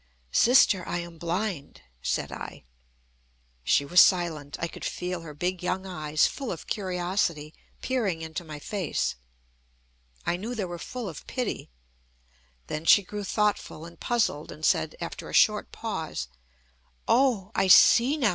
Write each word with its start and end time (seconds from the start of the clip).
"Sister, 0.31 0.83
I 0.87 0.97
am 0.97 1.19
blind," 1.19 1.81
said 2.01 2.31
I. 2.31 2.63
She 3.63 3.85
was 3.85 4.01
silent. 4.01 4.57
I 4.59 4.67
could 4.67 4.83
feel 4.83 5.21
her 5.21 5.35
big 5.35 5.61
young 5.61 5.85
eyes, 5.85 6.25
full 6.25 6.51
of 6.51 6.65
curiosity, 6.65 7.53
peering 7.83 8.23
into 8.23 8.43
my 8.43 8.57
face. 8.57 9.13
I 10.25 10.37
knew 10.37 10.55
they 10.55 10.65
were 10.65 10.79
full 10.79 11.07
of 11.07 11.27
pity. 11.27 11.69
Then 12.65 12.83
she 12.83 13.03
grew 13.03 13.23
thoughtful 13.23 13.85
and 13.85 13.99
puzzled, 13.99 14.51
and 14.51 14.65
said, 14.65 14.95
after 14.99 15.29
a 15.29 15.33
short 15.33 15.71
pause: 15.71 16.29
"Oh! 17.07 17.51
I 17.53 17.67
see 17.67 18.17
now. 18.17 18.29